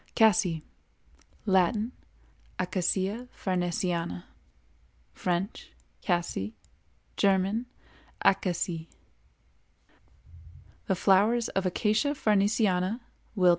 CASSIE. 0.15 0.63
Latin—Acacia 1.45 3.27
farnesiana; 3.39 4.23
French—Cassie; 5.13 6.55
German—Acacie. 7.17 8.87
The 10.87 10.95
flowers 10.95 11.49
of 11.49 11.67
Acacia 11.67 12.15
farnesiana 12.15 13.01
(Willd.) 13.37 13.49